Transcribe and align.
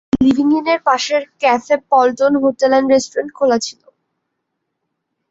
তবে 0.03 0.23
লিভিং 0.25 0.47
ইনের 0.59 0.79
পাশের 0.87 1.21
cafe 1.41 1.75
Paltan 1.89 2.33
hotel 2.43 2.71
and 2.73 2.89
restaurant 2.89 3.31
খোলা 3.37 3.57
ছিল। 3.65 3.81